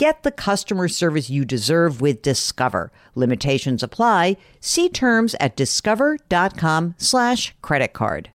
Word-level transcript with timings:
Get 0.00 0.22
the 0.22 0.32
customer 0.32 0.88
service 0.88 1.28
you 1.28 1.44
deserve 1.44 2.00
with 2.00 2.22
Discover. 2.22 2.90
Limitations 3.14 3.82
apply. 3.82 4.38
See 4.58 4.88
terms 4.88 5.36
at 5.38 5.56
discover.com 5.56 6.94
slash 6.96 7.54
credit 7.60 7.92
card. 7.92 8.32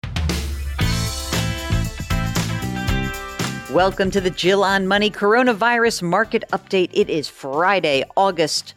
Welcome 3.72 4.10
to 4.10 4.20
the 4.20 4.34
Jill 4.36 4.64
on 4.64 4.88
Money 4.88 5.12
Coronavirus 5.12 6.02
Market 6.02 6.44
Update. 6.52 6.90
It 6.94 7.12
is 7.12 7.28
Friday, 7.28 8.06
August 8.18 8.74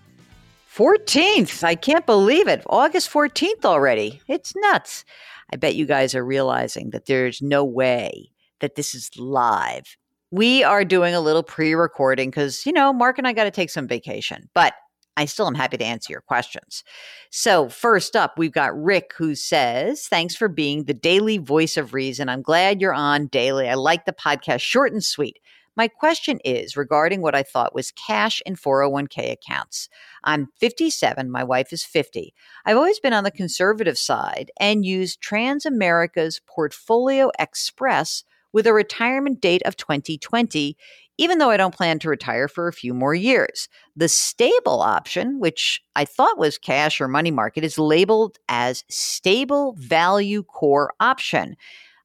14th. 0.71 1.65
I 1.65 1.77
can't 1.77 2.05
believe 2.05 2.49
it. 2.49 2.63
August 2.67 3.11
14th 3.11 3.65
already. 3.65 4.21
It's 4.29 4.53
nuts. 4.57 5.07
I 5.51 5.57
bet 5.57 5.75
you 5.75 5.87
guys 5.87 6.15
are 6.15 6.23
realizing 6.23 6.91
that 6.91 7.07
there's 7.07 7.41
no 7.41 7.65
way 7.65 8.29
that 8.61 8.75
this 8.75 8.95
is 8.95 9.11
live 9.17 9.97
we 10.35 10.65
are 10.65 10.85
doing 10.85 11.15
a 11.15 11.21
little 11.21 11.45
pre 11.45 11.77
recording 11.77 12.29
because, 12.29 12.67
you 12.67 12.73
know, 12.73 12.93
Mark 12.93 13.19
and 13.19 13.27
I 13.27 13.33
got 13.33 13.45
to 13.45 13.53
take 13.53 13.71
some 13.71 13.87
vacation, 13.87 14.49
but 14.53 14.75
I 15.17 15.27
still 15.27 15.47
am 15.47 15.55
happy 15.55 15.77
to 15.77 15.85
answer 15.85 16.13
your 16.13 16.23
questions. 16.23 16.83
So, 17.31 17.69
first 17.69 18.17
up, 18.17 18.37
we've 18.37 18.51
got 18.51 18.77
Rick 18.77 19.13
who 19.17 19.37
says, 19.37 20.09
Thanks 20.09 20.35
for 20.35 20.49
being 20.49 20.85
the 20.85 20.95
daily 20.95 21.39
voice 21.39 21.77
of 21.77 21.95
reason. 21.95 22.29
I'm 22.29 22.43
glad 22.43 22.81
you're 22.81 22.93
on 22.93 23.29
daily. 23.29 23.69
I 23.69 23.75
like 23.75 24.07
the 24.07 24.13
podcast 24.13 24.63
short 24.63 24.93
and 24.93 25.05
sweet. 25.05 25.39
My 25.77 25.87
question 25.87 26.41
is 26.45 26.77
regarding 26.77 27.21
what 27.21 27.37
I 27.37 27.45
thought 27.45 27.75
was 27.75 27.93
cash 27.93 28.43
in 28.45 28.57
401k 28.57 29.31
accounts. 29.31 29.89
I'm 30.25 30.49
57, 30.59 31.31
my 31.31 31.45
wife 31.45 31.73
is 31.73 31.85
50. 31.85 32.35
I've 32.67 32.77
always 32.77 32.99
been 32.99 33.13
on 33.13 33.23
the 33.23 33.31
conservative 33.31 33.99
side 33.99 34.51
and 34.59 34.85
used 34.85 35.23
Transamerica's 35.23 36.41
Portfolio 36.45 37.31
Express 37.39 38.25
with 38.55 38.67
a 38.67 38.73
retirement 38.73 39.43
date 39.43 39.63
of 39.67 39.77
2020, 39.77 40.77
even 41.19 41.39
though 41.39 41.51
I 41.51 41.59
don't 41.59 41.75
plan 41.75 41.99
to 41.99 42.09
retire 42.09 42.49
for 42.49 42.69
a 42.69 42.73
few 42.73 42.95
more 42.95 43.15
years. 43.15 43.69
The 43.97 44.09
stable 44.09 44.81
option, 44.81 45.41
which 45.41 45.83
I 45.97 46.05
thought 46.05 46.39
was 46.39 46.57
cash 46.57 47.01
or 47.01 47.09
money 47.09 47.33
market, 47.33 47.65
is 47.65 47.79
labeled 47.79 48.39
as 48.49 48.85
stable 48.89 49.75
value 49.77 50.45
core 50.45 50.95
option. 51.01 51.57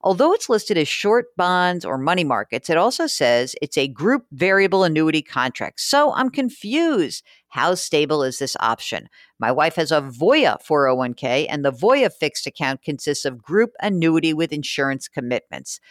Although 0.02 0.34
it's 0.34 0.50
listed 0.50 0.78
as 0.78 0.88
short 0.88 1.36
bonds 1.36 1.84
or 1.84 1.98
money 1.98 2.24
markets, 2.24 2.70
it 2.70 2.78
also 2.78 3.06
says 3.06 3.54
it's 3.62 3.78
a 3.78 3.88
group 3.88 4.26
variable 4.32 4.86
annuity 4.86 5.22
contract. 5.22 5.82
So 5.82 6.14
I'm 6.14 6.30
confused. 6.30 7.24
How 7.50 7.76
stable 7.76 8.24
is 8.24 8.40
this 8.40 8.56
option? 8.62 9.10
My 9.40 9.52
wife 9.52 9.76
has 9.76 9.92
a 9.92 10.02
Voya 10.02 10.58
401k, 10.66 11.48
and 11.50 11.66
the 11.66 11.74
Voya 11.74 12.12
fixed 12.12 12.48
account 12.48 12.82
consists 12.82 13.26
of 13.26 13.42
group 13.42 13.72
annuity 13.82 14.34
with 14.34 14.54
insurance 14.54 15.10
commitments. 15.10 15.82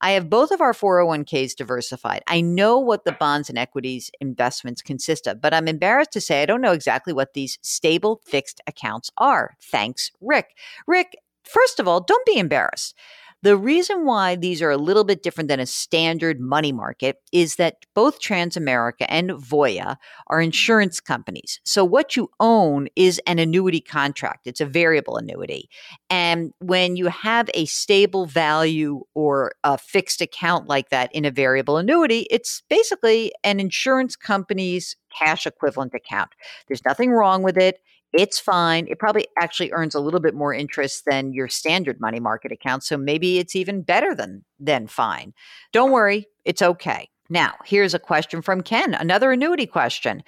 I 0.00 0.12
have 0.12 0.30
both 0.30 0.50
of 0.50 0.60
our 0.60 0.72
401ks 0.72 1.54
diversified. 1.54 2.22
I 2.26 2.40
know 2.40 2.78
what 2.78 3.04
the 3.04 3.12
bonds 3.12 3.48
and 3.48 3.58
equities 3.58 4.10
investments 4.20 4.82
consist 4.82 5.26
of, 5.26 5.40
but 5.40 5.52
I'm 5.52 5.68
embarrassed 5.68 6.12
to 6.12 6.20
say 6.20 6.42
I 6.42 6.46
don't 6.46 6.60
know 6.60 6.72
exactly 6.72 7.12
what 7.12 7.34
these 7.34 7.58
stable 7.62 8.20
fixed 8.26 8.60
accounts 8.66 9.10
are. 9.18 9.56
Thanks, 9.60 10.10
Rick. 10.20 10.56
Rick, 10.86 11.16
first 11.44 11.80
of 11.80 11.86
all, 11.86 12.00
don't 12.00 12.26
be 12.26 12.38
embarrassed. 12.38 12.94
The 13.42 13.56
reason 13.56 14.04
why 14.04 14.36
these 14.36 14.60
are 14.60 14.70
a 14.70 14.76
little 14.76 15.04
bit 15.04 15.22
different 15.22 15.48
than 15.48 15.60
a 15.60 15.66
standard 15.66 16.40
money 16.40 16.72
market 16.72 17.16
is 17.32 17.56
that 17.56 17.86
both 17.94 18.20
Transamerica 18.20 19.06
and 19.08 19.30
Voya 19.30 19.96
are 20.26 20.42
insurance 20.42 21.00
companies. 21.00 21.58
So 21.64 21.82
what 21.82 22.16
you 22.16 22.28
own 22.38 22.88
is 22.96 23.18
an 23.26 23.38
annuity 23.38 23.80
contract. 23.80 24.46
It's 24.46 24.60
a 24.60 24.66
variable 24.66 25.16
annuity. 25.16 25.70
And 26.10 26.52
when 26.58 26.96
you 26.96 27.06
have 27.06 27.48
a 27.54 27.64
stable 27.64 28.26
value 28.26 29.04
or 29.14 29.52
a 29.64 29.78
fixed 29.78 30.20
account 30.20 30.68
like 30.68 30.90
that 30.90 31.10
in 31.14 31.24
a 31.24 31.30
variable 31.30 31.78
annuity, 31.78 32.26
it's 32.30 32.62
basically 32.68 33.32
an 33.42 33.58
insurance 33.58 34.16
company's 34.16 34.96
cash 35.18 35.46
equivalent 35.46 35.94
account. 35.94 36.30
There's 36.68 36.84
nothing 36.84 37.10
wrong 37.10 37.42
with 37.42 37.56
it. 37.56 37.78
It's 38.12 38.40
fine. 38.40 38.86
It 38.88 38.98
probably 38.98 39.28
actually 39.38 39.72
earns 39.72 39.94
a 39.94 40.00
little 40.00 40.20
bit 40.20 40.34
more 40.34 40.52
interest 40.52 41.04
than 41.06 41.32
your 41.32 41.48
standard 41.48 42.00
money 42.00 42.20
market 42.20 42.50
account. 42.50 42.82
So 42.82 42.96
maybe 42.96 43.38
it's 43.38 43.54
even 43.54 43.82
better 43.82 44.14
than, 44.14 44.44
than 44.58 44.86
fine. 44.86 45.32
Don't 45.72 45.92
worry, 45.92 46.26
it's 46.44 46.62
okay. 46.62 47.08
Now, 47.28 47.54
here's 47.64 47.94
a 47.94 48.00
question 48.00 48.42
from 48.42 48.62
Ken, 48.62 48.94
another 48.94 49.30
annuity 49.30 49.66
question. 49.66 50.24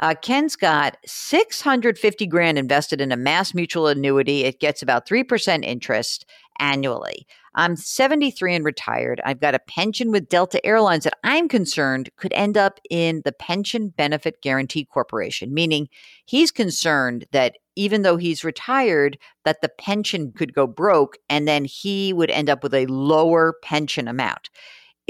Uh, 0.00 0.14
Ken's 0.20 0.56
got 0.56 0.96
650 1.06 2.26
grand 2.26 2.58
invested 2.58 3.00
in 3.00 3.12
a 3.12 3.16
MassMutual 3.16 3.92
annuity. 3.92 4.44
It 4.44 4.58
gets 4.58 4.82
about 4.82 5.06
3% 5.06 5.62
interest 5.62 6.24
annually. 6.60 7.26
I'm 7.56 7.74
73 7.74 8.54
and 8.54 8.64
retired. 8.64 9.20
I've 9.24 9.40
got 9.40 9.56
a 9.56 9.60
pension 9.60 10.12
with 10.12 10.28
Delta 10.28 10.64
Airlines 10.64 11.04
that 11.04 11.18
I'm 11.24 11.48
concerned 11.48 12.10
could 12.16 12.32
end 12.32 12.56
up 12.56 12.78
in 12.90 13.22
the 13.24 13.32
Pension 13.32 13.88
Benefit 13.88 14.40
Guaranty 14.40 14.84
Corporation, 14.84 15.52
meaning 15.52 15.88
he's 16.26 16.52
concerned 16.52 17.26
that 17.32 17.56
even 17.74 18.02
though 18.02 18.16
he's 18.16 18.44
retired, 18.44 19.18
that 19.44 19.62
the 19.62 19.68
pension 19.68 20.32
could 20.32 20.54
go 20.54 20.66
broke 20.66 21.16
and 21.28 21.48
then 21.48 21.64
he 21.64 22.12
would 22.12 22.30
end 22.30 22.48
up 22.48 22.62
with 22.62 22.74
a 22.74 22.86
lower 22.86 23.54
pension 23.62 24.06
amount. 24.06 24.50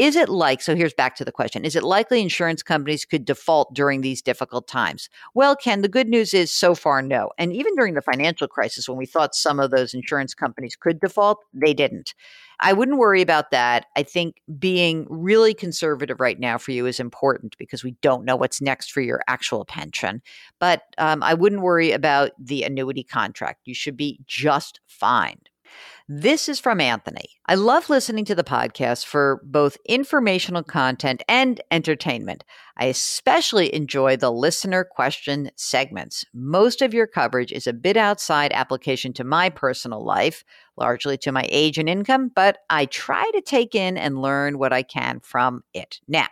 Is 0.01 0.17
it 0.17 0.31
like, 0.31 0.63
so 0.63 0.75
here's 0.75 0.95
back 0.95 1.15
to 1.17 1.27
the 1.27 1.31
question, 1.31 1.63
is 1.63 1.77
it 1.77 1.83
likely 1.83 2.23
insurance 2.23 2.63
companies 2.63 3.05
could 3.05 3.27
default 3.27 3.75
during 3.75 4.01
these 4.01 4.23
difficult 4.23 4.67
times? 4.67 5.11
Well, 5.35 5.55
Ken, 5.55 5.83
the 5.83 5.91
good 5.91 6.09
news 6.09 6.33
is 6.33 6.51
so 6.51 6.75
far, 6.75 7.03
no. 7.03 7.33
And 7.37 7.53
even 7.53 7.75
during 7.75 7.93
the 7.93 8.01
financial 8.01 8.49
crisis, 8.49 8.89
when 8.89 8.97
we 8.97 9.05
thought 9.05 9.35
some 9.35 9.61
of 9.61 9.71
those 9.71 9.93
insurance 9.93 10.33
companies 10.33 10.75
could 10.75 11.01
default, 11.01 11.45
they 11.53 11.75
didn't. 11.75 12.15
I 12.61 12.73
wouldn't 12.73 12.97
worry 12.97 13.21
about 13.21 13.51
that. 13.51 13.89
I 13.95 14.03
think 14.03 14.37
being 14.59 15.07
really 15.11 15.53
conservative 15.53 16.19
right 16.19 16.41
now 16.41 16.57
for 16.57 16.71
you 16.71 16.87
is 16.87 16.99
important 16.99 17.59
because 17.59 17.85
we 17.85 17.91
don't 18.01 18.25
know 18.25 18.37
what's 18.37 18.63
next 18.63 18.93
for 18.93 19.03
your 19.03 19.21
actual 19.29 19.67
pension. 19.67 20.23
But 20.61 20.81
um, 20.97 21.23
I 21.23 21.35
wouldn't 21.35 21.61
worry 21.61 21.93
about 21.93 22.31
the 22.39 22.63
annuity 22.63 23.05
contract. 23.05 23.61
You 23.67 23.75
should 23.75 23.99
be 23.99 24.19
just 24.27 24.81
fine. 24.87 25.41
This 26.09 26.49
is 26.49 26.59
from 26.59 26.81
Anthony. 26.81 27.31
I 27.47 27.55
love 27.55 27.89
listening 27.89 28.25
to 28.25 28.35
the 28.35 28.43
podcast 28.43 29.07
for 29.07 29.41
both 29.45 29.77
informational 29.87 30.65
content 30.65 31.23
and 31.29 31.61
entertainment. 31.71 32.43
I 32.77 32.87
especially 32.87 33.73
enjoy 33.73 34.17
the 34.17 34.33
listener 34.33 34.83
question 34.83 35.51
segments. 35.55 36.25
Most 36.35 36.83
of 36.83 36.93
your 36.93 37.07
coverage 37.07 37.53
is 37.53 37.67
a 37.67 37.73
bit 37.73 37.97
outside 37.97 38.53
application 38.53 39.13
to 39.15 39.25
my 39.25 39.51
personal 39.51 40.05
life, 40.05 40.43
largely 40.77 41.17
to 41.19 41.31
my 41.31 41.47
age 41.49 41.79
and 41.79 41.89
income, 41.89 42.33
but 42.35 42.59
I 42.69 42.87
try 42.87 43.31
to 43.33 43.41
take 43.41 43.75
in 43.75 43.97
and 43.97 44.21
learn 44.21 44.59
what 44.59 44.73
I 44.73 44.83
can 44.83 45.21
from 45.21 45.63
it. 45.75 46.01
Now, 46.09 46.27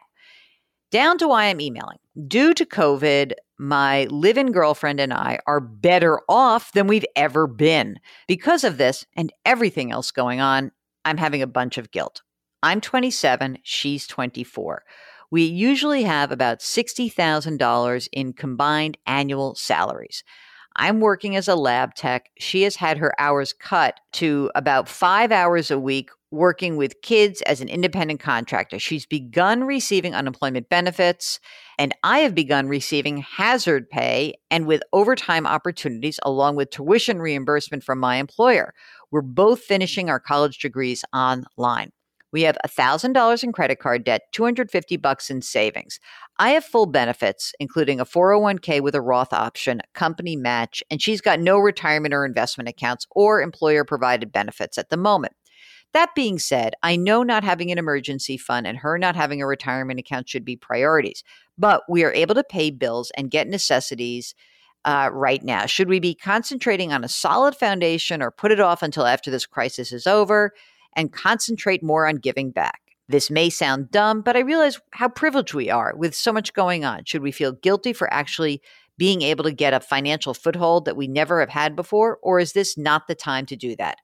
down 0.91 1.19
to 1.19 1.29
why 1.29 1.45
I'm 1.45 1.61
emailing. 1.61 1.99
Due 2.27 2.55
to 2.55 2.65
COVID, 2.65 3.33
my 3.59 4.05
live 4.11 4.39
in 4.39 4.53
girlfriend 4.53 5.01
and 5.01 5.13
I 5.13 5.39
are 5.47 5.61
better 5.61 6.21
off 6.29 6.73
than 6.73 6.87
we've 6.87 7.05
ever 7.17 7.47
been. 7.47 7.99
Because 8.27 8.65
of 8.65 8.79
this 8.79 9.05
and 9.17 9.33
everything 9.45 9.91
else 9.91 10.11
going 10.11 10.41
on, 10.41 10.73
I'm 11.05 11.17
having 11.17 11.43
a 11.43 11.47
bunch 11.47 11.79
of 11.79 11.91
guilt. 11.91 12.23
I'm 12.63 12.81
27, 12.81 13.59
she's 13.63 14.07
24. 14.07 14.83
We 15.31 15.45
usually 15.45 16.05
have 16.05 16.33
about 16.33 16.61
$60,000 16.61 18.09
in 18.13 18.33
combined 18.33 18.99
annual 19.07 19.55
salaries. 19.55 20.25
I'm 20.77 21.01
working 21.01 21.37
as 21.37 21.49
a 21.49 21.57
lab 21.57 21.95
tech. 21.95 22.31
She 22.39 22.63
has 22.63 22.77
had 22.77 22.99
her 22.99 23.13
hours 23.21 23.53
cut 23.53 24.01
to 24.15 24.51
about 24.55 24.89
five 24.89 25.33
hours 25.33 25.71
a 25.71 25.79
week 25.79 26.11
working 26.31 26.77
with 26.77 27.01
kids 27.03 27.41
as 27.43 27.61
an 27.61 27.69
independent 27.69 28.21
contractor. 28.21 28.79
She's 28.79 29.07
begun 29.07 29.65
receiving 29.65 30.15
unemployment 30.15 30.69
benefits, 30.69 31.41
and 31.79 31.95
I 32.03 32.21
have 32.21 32.35
begun 32.35 32.69
receiving 32.69 33.19
hazard 33.19 33.89
pay 33.89 34.35
and 34.51 34.67
with 34.67 34.83
overtime 34.93 35.47
opportunities, 35.47 36.21
along 36.23 36.57
with 36.57 36.71
tuition 36.71 37.21
reimbursement 37.21 37.83
from 37.83 37.99
my 37.99 38.17
employer. 38.17 38.75
We're 39.11 39.23
both 39.23 39.61
finishing 39.61 40.11
our 40.11 40.21
college 40.21 40.59
degrees 40.59 41.05
online. 41.15 41.93
We 42.31 42.43
have 42.43 42.59
$1,000 42.67 43.43
in 43.43 43.53
credit 43.53 43.79
card 43.79 44.05
debt, 44.05 44.23
250 44.33 44.99
bucks 44.99 45.31
in 45.31 45.41
savings. 45.41 45.99
I 46.39 46.51
have 46.51 46.65
full 46.65 46.87
benefits, 46.87 47.55
including 47.59 48.01
a 48.01 48.05
401k 48.05 48.83
with 48.83 48.95
a 48.95 49.01
Roth 49.01 49.33
option, 49.33 49.81
company 49.95 50.37
match, 50.37 50.83
and 50.91 51.01
she's 51.01 51.23
got 51.23 51.41
no 51.41 51.59
retirement 51.59 52.13
or 52.13 52.27
investment 52.27 52.69
accounts 52.69 53.07
or 53.13 53.41
employer 53.41 53.83
provided 53.83 54.31
benefits 54.31 54.77
at 54.77 54.91
the 54.91 54.99
moment. 54.99 55.33
That 55.95 56.15
being 56.15 56.39
said, 56.39 56.75
I 56.83 56.97
know 56.97 57.23
not 57.23 57.45
having 57.45 57.71
an 57.71 57.79
emergency 57.79 58.37
fund 58.37 58.67
and 58.67 58.79
her 58.79 58.99
not 58.99 59.17
having 59.17 59.41
a 59.41 59.47
retirement 59.47 59.99
account 59.99 60.29
should 60.29 60.45
be 60.45 60.57
priorities, 60.57 61.25
but 61.57 61.83
we 61.89 62.05
are 62.05 62.13
able 62.13 62.35
to 62.35 62.45
pay 62.45 62.71
bills 62.71 63.11
and 63.17 63.31
get 63.31 63.49
necessities 63.49 64.35
uh, 64.85 65.11
right 65.13 65.43
now? 65.43 65.67
Should 65.67 65.89
we 65.89 66.01
be 66.01 66.15
concentrating 66.15 66.93
on 66.93 67.05
a 67.05 67.09
solid 67.09 67.55
foundation 67.55 68.23
or 68.23 68.31
put 68.31 68.53
it 68.53 68.61
off 68.61 68.83
until 68.83 69.07
after 69.07 69.31
this 69.31 69.47
crisis 69.47 69.93
is 69.93 70.07
over 70.07 70.53
and 70.95 71.13
concentrate 71.13 71.83
more 71.83 72.07
on 72.07 72.17
giving 72.17 72.51
back? 72.51 72.81
This 73.09 73.31
may 73.31 73.51
sound 73.51 73.91
dumb, 73.91 74.21
but 74.21 74.37
I 74.37 74.41
realize 74.41 74.81
how 74.93 75.09
privileged 75.09 75.55
we 75.55 75.71
are 75.71 75.95
with 75.97 76.15
so 76.15 76.33
much 76.33 76.53
going 76.53 76.85
on. 76.85 77.05
Should 77.05 77.23
we 77.23 77.33
feel 77.33 77.53
guilty 77.53 77.93
for 77.93 78.13
actually 78.13 78.61
being 78.99 79.23
able 79.23 79.45
to 79.45 79.53
get 79.53 79.73
a 79.73 79.81
financial 79.81 80.35
foothold 80.35 80.85
that 80.85 80.97
we 80.97 81.07
never 81.07 81.41
have 81.41 81.49
had 81.49 81.75
before? 81.75 82.19
Or 82.23 82.39
is 82.39 82.53
this 82.53 82.77
not 82.77 83.09
the 83.09 83.15
time 83.15 83.47
to 83.47 83.57
do 83.57 83.77
that? 83.77 83.99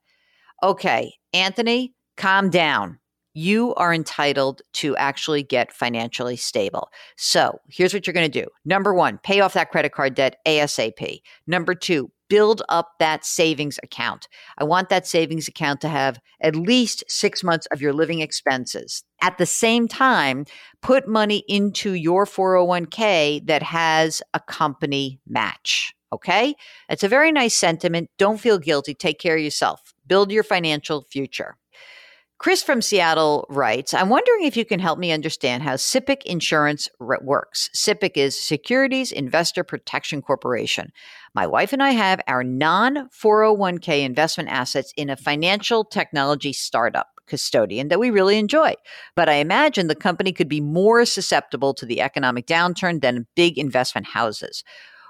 Okay, 0.63 1.13
Anthony, 1.33 1.93
calm 2.17 2.49
down. 2.49 2.99
You 3.33 3.75
are 3.75 3.93
entitled 3.93 4.61
to 4.73 4.95
actually 4.95 5.43
get 5.43 5.73
financially 5.73 6.37
stable. 6.37 6.89
So 7.17 7.59
here's 7.69 7.93
what 7.93 8.07
you're 8.07 8.13
going 8.13 8.31
to 8.31 8.41
do. 8.41 8.47
Number 8.63 8.93
one, 8.93 9.19
pay 9.23 9.41
off 9.41 9.53
that 9.53 9.71
credit 9.71 9.91
card 9.91 10.15
debt 10.15 10.37
ASAP. 10.47 11.19
Number 11.45 11.75
two, 11.75 12.09
build 12.29 12.61
up 12.69 12.93
that 12.99 13.25
savings 13.25 13.79
account. 13.83 14.27
I 14.57 14.63
want 14.63 14.89
that 14.89 15.07
savings 15.07 15.47
account 15.47 15.81
to 15.81 15.89
have 15.89 16.19
at 16.41 16.55
least 16.55 17.03
six 17.07 17.43
months 17.43 17.67
of 17.71 17.81
your 17.81 17.93
living 17.93 18.21
expenses. 18.21 19.03
At 19.21 19.37
the 19.37 19.45
same 19.45 19.87
time, 19.87 20.45
put 20.81 21.07
money 21.07 21.43
into 21.47 21.93
your 21.93 22.25
401k 22.25 23.45
that 23.47 23.63
has 23.63 24.21
a 24.33 24.39
company 24.39 25.19
match. 25.27 25.93
Okay? 26.13 26.55
It's 26.89 27.03
a 27.03 27.09
very 27.09 27.31
nice 27.31 27.55
sentiment. 27.55 28.09
Don't 28.17 28.39
feel 28.39 28.59
guilty. 28.59 28.93
Take 28.93 29.19
care 29.19 29.35
of 29.35 29.43
yourself. 29.43 29.93
Build 30.07 30.31
your 30.31 30.43
financial 30.43 31.01
future. 31.01 31.57
Chris 32.37 32.61
from 32.61 32.81
Seattle 32.81 33.45
writes, 33.49 33.93
I'm 33.93 34.09
wondering 34.09 34.43
if 34.43 34.57
you 34.57 34.65
can 34.65 34.81
help 34.81 34.99
me 34.99 35.13
understand 35.13 35.63
how 35.63 35.75
SIPC 35.75 36.21
insurance 36.23 36.89
works. 36.99 37.69
SIPC 37.73 38.17
is 38.17 38.39
Securities 38.39 39.13
Investor 39.13 39.63
Protection 39.63 40.21
Corporation. 40.21 40.91
My 41.33 41.47
wife 41.47 41.71
and 41.71 41.81
I 41.81 41.91
have 41.91 42.19
our 42.27 42.43
non 42.43 43.09
401k 43.09 44.03
investment 44.03 44.49
assets 44.49 44.93
in 44.97 45.09
a 45.09 45.15
financial 45.15 45.85
technology 45.85 46.51
startup 46.51 47.07
custodian 47.25 47.87
that 47.87 47.99
we 47.99 48.09
really 48.09 48.37
enjoy. 48.37 48.73
But 49.15 49.29
I 49.29 49.35
imagine 49.35 49.87
the 49.87 49.95
company 49.95 50.33
could 50.33 50.49
be 50.49 50.61
more 50.61 51.05
susceptible 51.05 51.73
to 51.75 51.85
the 51.85 52.01
economic 52.01 52.47
downturn 52.47 53.01
than 53.01 53.27
big 53.35 53.57
investment 53.57 54.07
houses. 54.07 54.63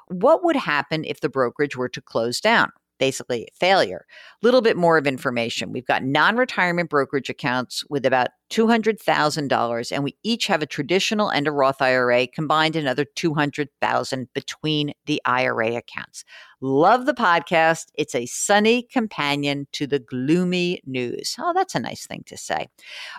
What 0.08 0.44
would 0.44 0.56
happen 0.56 1.04
if 1.04 1.22
the 1.22 1.30
brokerage 1.30 1.76
were 1.76 1.90
to 1.90 2.02
close 2.02 2.40
down? 2.40 2.72
Basically 2.98 3.48
failure. 3.54 4.06
A 4.42 4.46
little 4.46 4.62
bit 4.62 4.78
more 4.78 4.98
of 4.98 5.08
information. 5.08 5.72
We've 5.72 5.86
got 5.86 6.04
non 6.04 6.38
retirement 6.38 6.90
brokerage 6.90 7.30
accounts 7.30 7.84
with 7.90 8.06
about 8.06 8.30
$200,000, 8.52 9.92
and 9.92 10.04
we 10.04 10.16
each 10.24 10.48
have 10.48 10.62
a 10.62 10.68
traditional 10.68 11.30
and 11.30 11.48
a 11.48 11.52
Roth 11.52 11.82
IRA 11.82 12.28
combined 12.28 12.76
another 12.76 13.06
200,000 13.06 14.34
between 14.34 14.94
the 15.06 15.22
IRA 15.26 15.76
accounts. 15.76 16.24
Love 16.62 17.06
the 17.06 17.14
podcast. 17.14 17.88
It's 17.96 18.16
a 18.16 18.26
sunny 18.26 18.84
companion 18.84 19.68
to 19.74 19.88
the 19.88 20.00
gloomy 20.00 20.82
news. 20.86 21.36
Oh, 21.40 21.54
that's 21.54 21.76
a 21.76 21.80
nice 21.80 22.06
thing 22.06 22.24
to 22.28 22.38
say. 22.38 22.68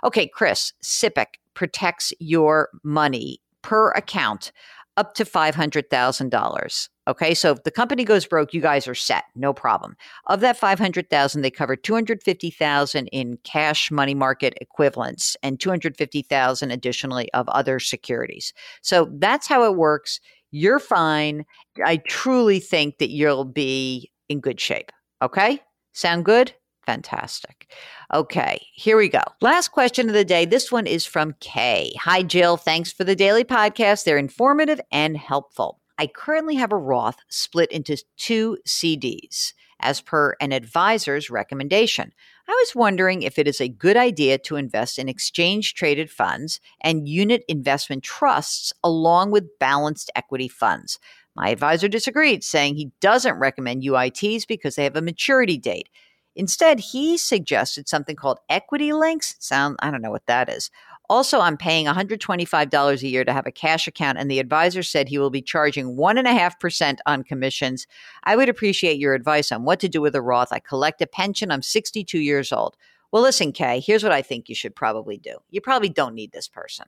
Okay, 0.04 0.26
Chris, 0.26 0.72
SIPC 0.82 1.26
protects 1.54 2.12
your 2.18 2.68
money 2.82 3.40
per 3.62 3.90
account 3.92 4.52
up 4.96 5.14
to 5.14 5.24
$500,000. 5.24 6.88
Okay, 7.08 7.34
so 7.34 7.52
if 7.52 7.62
the 7.62 7.70
company 7.70 8.04
goes 8.04 8.26
broke, 8.26 8.52
you 8.52 8.60
guys 8.60 8.88
are 8.88 8.94
set, 8.94 9.24
no 9.36 9.52
problem. 9.52 9.96
Of 10.26 10.40
that 10.40 10.56
500,000, 10.56 11.42
they 11.42 11.50
cover 11.50 11.76
250,000 11.76 13.06
in 13.08 13.38
cash 13.44 13.90
money 13.90 14.14
market 14.14 14.54
equivalents 14.60 15.36
and 15.42 15.60
250,000 15.60 16.70
additionally 16.70 17.32
of 17.32 17.48
other 17.48 17.78
securities. 17.78 18.52
So 18.82 19.08
that's 19.18 19.46
how 19.46 19.64
it 19.64 19.76
works. 19.76 20.20
You're 20.50 20.80
fine. 20.80 21.44
I 21.84 21.98
truly 21.98 22.58
think 22.58 22.98
that 22.98 23.10
you'll 23.10 23.44
be 23.44 24.10
in 24.28 24.40
good 24.40 24.60
shape. 24.60 24.90
Okay? 25.22 25.60
Sound 25.92 26.24
good? 26.24 26.52
Fantastic. 26.86 27.72
Okay, 28.14 28.64
here 28.74 28.96
we 28.96 29.08
go. 29.08 29.22
Last 29.40 29.68
question 29.68 30.08
of 30.08 30.14
the 30.14 30.24
day. 30.24 30.44
This 30.44 30.70
one 30.70 30.86
is 30.86 31.04
from 31.04 31.34
Kay. 31.40 31.92
Hi, 32.00 32.22
Jill. 32.22 32.56
Thanks 32.56 32.92
for 32.92 33.02
the 33.02 33.16
daily 33.16 33.42
podcast. 33.44 34.04
They're 34.04 34.18
informative 34.18 34.80
and 34.92 35.16
helpful. 35.16 35.80
I 35.98 36.06
currently 36.06 36.56
have 36.56 36.72
a 36.72 36.76
Roth 36.76 37.18
split 37.28 37.70
into 37.72 37.96
two 38.16 38.58
CDs 38.66 39.52
as 39.80 40.00
per 40.00 40.34
an 40.40 40.52
advisor's 40.52 41.30
recommendation. 41.30 42.12
I 42.48 42.52
was 42.52 42.74
wondering 42.74 43.22
if 43.22 43.38
it 43.38 43.48
is 43.48 43.60
a 43.60 43.68
good 43.68 43.96
idea 43.96 44.38
to 44.38 44.56
invest 44.56 44.98
in 44.98 45.08
exchange 45.08 45.74
traded 45.74 46.10
funds 46.10 46.60
and 46.82 47.08
unit 47.08 47.44
investment 47.48 48.02
trusts 48.02 48.72
along 48.84 49.32
with 49.32 49.58
balanced 49.58 50.10
equity 50.14 50.48
funds. 50.48 50.98
My 51.34 51.50
advisor 51.50 51.88
disagreed, 51.88 52.42
saying 52.44 52.76
he 52.76 52.92
doesn't 53.00 53.38
recommend 53.38 53.82
UITs 53.82 54.46
because 54.46 54.76
they 54.76 54.84
have 54.84 54.96
a 54.96 55.02
maturity 55.02 55.58
date. 55.58 55.88
Instead, 56.36 56.78
he 56.78 57.16
suggested 57.16 57.88
something 57.88 58.14
called 58.14 58.38
equity 58.48 58.92
links. 58.92 59.34
Sound 59.38 59.76
I 59.80 59.90
don't 59.90 60.02
know 60.02 60.10
what 60.10 60.26
that 60.26 60.48
is. 60.48 60.70
Also, 61.08 61.40
I'm 61.40 61.56
paying 61.56 61.86
$125 61.86 63.02
a 63.02 63.08
year 63.08 63.24
to 63.24 63.32
have 63.32 63.46
a 63.46 63.52
cash 63.52 63.86
account, 63.86 64.18
and 64.18 64.30
the 64.30 64.40
advisor 64.40 64.82
said 64.82 65.08
he 65.08 65.18
will 65.18 65.30
be 65.30 65.40
charging 65.40 65.96
1.5% 65.96 66.98
on 67.06 67.22
commissions. 67.22 67.86
I 68.24 68.34
would 68.36 68.48
appreciate 68.48 68.98
your 68.98 69.14
advice 69.14 69.52
on 69.52 69.64
what 69.64 69.78
to 69.80 69.88
do 69.88 70.00
with 70.00 70.16
a 70.16 70.20
Roth. 70.20 70.52
I 70.52 70.58
collect 70.58 71.00
a 71.00 71.06
pension. 71.06 71.50
I'm 71.50 71.62
62 71.62 72.18
years 72.18 72.52
old. 72.52 72.76
Well, 73.12 73.22
listen, 73.22 73.52
Kay, 73.52 73.80
here's 73.80 74.02
what 74.02 74.12
I 74.12 74.20
think 74.20 74.48
you 74.48 74.54
should 74.54 74.74
probably 74.74 75.16
do. 75.16 75.36
You 75.50 75.60
probably 75.60 75.88
don't 75.88 76.14
need 76.14 76.32
this 76.32 76.48
person. 76.48 76.86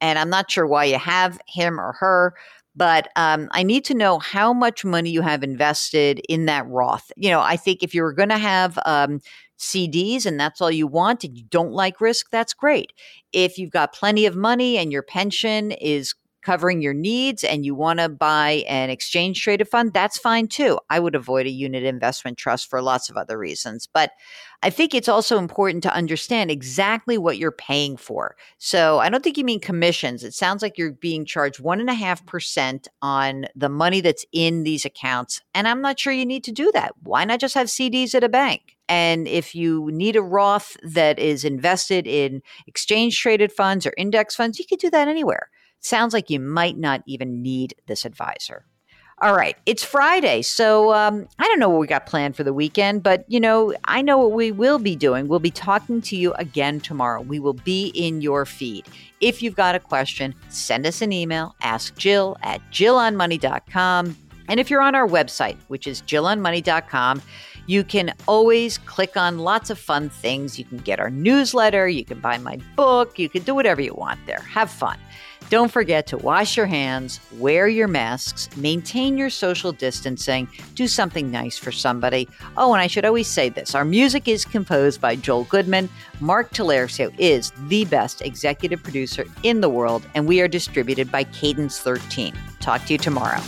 And 0.00 0.18
I'm 0.18 0.30
not 0.30 0.50
sure 0.50 0.66
why 0.66 0.84
you 0.84 0.98
have 0.98 1.38
him 1.46 1.78
or 1.78 1.92
her, 1.92 2.34
but 2.80 3.08
um, 3.14 3.50
I 3.52 3.62
need 3.62 3.84
to 3.84 3.94
know 3.94 4.18
how 4.18 4.54
much 4.54 4.86
money 4.86 5.10
you 5.10 5.20
have 5.20 5.42
invested 5.42 6.22
in 6.30 6.46
that 6.46 6.66
Roth. 6.66 7.12
You 7.14 7.28
know, 7.28 7.42
I 7.42 7.58
think 7.58 7.82
if 7.82 7.94
you're 7.94 8.14
going 8.14 8.30
to 8.30 8.38
have 8.38 8.78
um, 8.86 9.20
CDs 9.58 10.24
and 10.24 10.40
that's 10.40 10.62
all 10.62 10.70
you 10.70 10.86
want 10.86 11.22
and 11.22 11.36
you 11.36 11.44
don't 11.50 11.72
like 11.72 12.00
risk, 12.00 12.30
that's 12.30 12.54
great. 12.54 12.94
If 13.34 13.58
you've 13.58 13.70
got 13.70 13.92
plenty 13.92 14.24
of 14.24 14.34
money 14.34 14.78
and 14.78 14.90
your 14.90 15.02
pension 15.02 15.72
is 15.72 16.14
covering 16.42 16.80
your 16.82 16.94
needs 16.94 17.44
and 17.44 17.64
you 17.64 17.74
want 17.74 18.00
to 18.00 18.08
buy 18.08 18.64
an 18.68 18.90
exchange 18.90 19.42
traded 19.42 19.68
fund, 19.68 19.92
that's 19.92 20.18
fine 20.18 20.48
too. 20.48 20.78
I 20.88 21.00
would 21.00 21.14
avoid 21.14 21.46
a 21.46 21.50
unit 21.50 21.84
investment 21.84 22.38
trust 22.38 22.68
for 22.68 22.82
lots 22.82 23.10
of 23.10 23.16
other 23.16 23.38
reasons. 23.38 23.86
But 23.86 24.12
I 24.62 24.70
think 24.70 24.94
it's 24.94 25.08
also 25.08 25.38
important 25.38 25.82
to 25.84 25.94
understand 25.94 26.50
exactly 26.50 27.16
what 27.16 27.38
you're 27.38 27.50
paying 27.50 27.96
for. 27.96 28.36
So 28.58 28.98
I 28.98 29.08
don't 29.08 29.24
think 29.24 29.38
you 29.38 29.44
mean 29.44 29.60
commissions. 29.60 30.22
It 30.22 30.34
sounds 30.34 30.62
like 30.62 30.76
you're 30.76 30.92
being 30.92 31.24
charged 31.24 31.60
one 31.60 31.80
and 31.80 31.88
a 31.88 31.94
half 31.94 32.24
percent 32.26 32.88
on 33.00 33.46
the 33.54 33.70
money 33.70 34.00
that's 34.00 34.26
in 34.32 34.64
these 34.64 34.84
accounts. 34.84 35.40
And 35.54 35.66
I'm 35.66 35.80
not 35.80 35.98
sure 35.98 36.12
you 36.12 36.26
need 36.26 36.44
to 36.44 36.52
do 36.52 36.70
that. 36.72 36.92
Why 37.02 37.24
not 37.24 37.40
just 37.40 37.54
have 37.54 37.68
CDs 37.68 38.14
at 38.14 38.24
a 38.24 38.28
bank? 38.28 38.76
And 38.88 39.28
if 39.28 39.54
you 39.54 39.88
need 39.92 40.16
a 40.16 40.22
Roth 40.22 40.76
that 40.82 41.18
is 41.18 41.44
invested 41.44 42.06
in 42.06 42.42
exchange 42.66 43.18
traded 43.18 43.52
funds 43.52 43.86
or 43.86 43.94
index 43.96 44.34
funds, 44.34 44.58
you 44.58 44.64
could 44.68 44.80
do 44.80 44.90
that 44.90 45.08
anywhere 45.08 45.48
sounds 45.80 46.12
like 46.12 46.30
you 46.30 46.40
might 46.40 46.78
not 46.78 47.02
even 47.06 47.42
need 47.42 47.74
this 47.86 48.04
advisor. 48.04 48.64
All 49.22 49.36
right, 49.36 49.54
it's 49.66 49.84
Friday, 49.84 50.40
so 50.40 50.94
um, 50.94 51.28
I 51.38 51.46
don't 51.46 51.58
know 51.58 51.68
what 51.68 51.80
we 51.80 51.86
got 51.86 52.06
planned 52.06 52.36
for 52.36 52.42
the 52.42 52.54
weekend, 52.54 53.02
but 53.02 53.26
you 53.28 53.38
know, 53.38 53.74
I 53.84 54.00
know 54.00 54.16
what 54.16 54.32
we 54.32 54.50
will 54.50 54.78
be 54.78 54.96
doing. 54.96 55.28
We'll 55.28 55.40
be 55.40 55.50
talking 55.50 56.00
to 56.02 56.16
you 56.16 56.32
again 56.34 56.80
tomorrow. 56.80 57.20
We 57.20 57.38
will 57.38 57.52
be 57.52 57.88
in 57.88 58.22
your 58.22 58.46
feed. 58.46 58.86
If 59.20 59.42
you've 59.42 59.56
got 59.56 59.74
a 59.74 59.78
question, 59.78 60.34
send 60.48 60.86
us 60.86 61.02
an 61.02 61.12
email, 61.12 61.54
ask 61.60 61.94
Jill 61.98 62.38
at 62.42 62.62
jillonmoney.com. 62.70 64.16
And 64.48 64.58
if 64.58 64.70
you're 64.70 64.80
on 64.80 64.94
our 64.94 65.06
website, 65.06 65.58
which 65.68 65.86
is 65.86 66.00
jillonmoney.com, 66.00 67.20
you 67.66 67.84
can 67.84 68.14
always 68.26 68.78
click 68.78 69.18
on 69.18 69.38
lots 69.38 69.68
of 69.68 69.78
fun 69.78 70.08
things. 70.08 70.58
You 70.58 70.64
can 70.64 70.78
get 70.78 70.98
our 70.98 71.10
newsletter, 71.10 71.86
you 71.88 72.06
can 72.06 72.20
buy 72.20 72.38
my 72.38 72.58
book, 72.74 73.18
you 73.18 73.28
can 73.28 73.42
do 73.42 73.54
whatever 73.54 73.82
you 73.82 73.92
want 73.92 74.18
there. 74.24 74.40
Have 74.40 74.70
fun. 74.70 74.98
Don't 75.50 75.72
forget 75.72 76.06
to 76.06 76.16
wash 76.16 76.56
your 76.56 76.66
hands, 76.66 77.18
wear 77.32 77.66
your 77.66 77.88
masks, 77.88 78.48
maintain 78.56 79.18
your 79.18 79.30
social 79.30 79.72
distancing, 79.72 80.48
do 80.76 80.86
something 80.86 81.28
nice 81.28 81.58
for 81.58 81.72
somebody. 81.72 82.28
Oh, 82.56 82.72
and 82.72 82.80
I 82.80 82.86
should 82.86 83.04
always 83.04 83.26
say 83.26 83.48
this 83.48 83.74
our 83.74 83.84
music 83.84 84.28
is 84.28 84.44
composed 84.44 85.00
by 85.00 85.16
Joel 85.16 85.42
Goodman. 85.44 85.88
Mark 86.20 86.52
Talercio 86.52 87.12
is 87.18 87.52
the 87.66 87.84
best 87.86 88.22
executive 88.22 88.80
producer 88.80 89.24
in 89.42 89.60
the 89.60 89.68
world, 89.68 90.06
and 90.14 90.28
we 90.28 90.40
are 90.40 90.46
distributed 90.46 91.10
by 91.10 91.24
Cadence 91.24 91.80
13. 91.80 92.32
Talk 92.60 92.84
to 92.84 92.92
you 92.92 92.98
tomorrow. 92.98 93.40